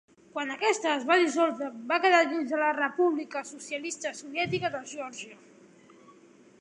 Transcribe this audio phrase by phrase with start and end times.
[0.35, 5.39] Quan aquesta es va dissoldre va quedar dins la República Socialista Soviètica de Geòrgia.